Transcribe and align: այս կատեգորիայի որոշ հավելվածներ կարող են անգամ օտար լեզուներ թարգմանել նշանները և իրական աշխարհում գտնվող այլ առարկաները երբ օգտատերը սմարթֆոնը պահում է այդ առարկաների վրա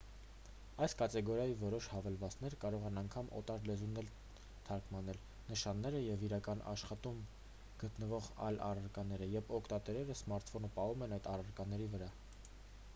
այս 0.85 0.93
կատեգորիայի 0.99 1.51
որոշ 1.63 1.89
հավելվածներ 1.95 2.55
կարող 2.63 2.87
են 2.89 2.95
անգամ 3.01 3.27
օտար 3.39 3.67
լեզուներ 3.71 4.07
թարգմանել 4.69 5.19
նշանները 5.51 6.01
և 6.05 6.25
իրական 6.29 6.65
աշխարհում 6.73 7.21
գտնվող 7.85 8.31
այլ 8.49 8.59
առարկաները 8.71 9.29
երբ 9.35 9.53
օգտատերը 9.61 10.19
սմարթֆոնը 10.23 10.73
պահում 10.81 11.05
է 11.09 11.13
այդ 11.19 11.31
առարկաների 11.37 11.91
վրա 11.97 12.11